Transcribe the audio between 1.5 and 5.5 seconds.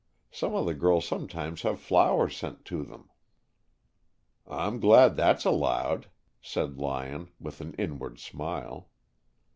have flowers sent to them." "I'm glad that's